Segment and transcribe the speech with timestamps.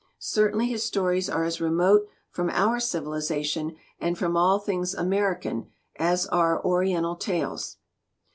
[0.17, 6.25] Certainly his stories are as remote from our civilization and from all things American as
[6.25, 7.77] are Oriental tales."